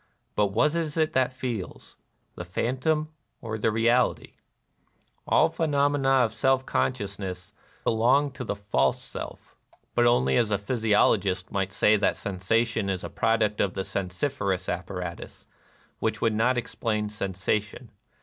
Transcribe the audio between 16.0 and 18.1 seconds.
would not ex plain sensation.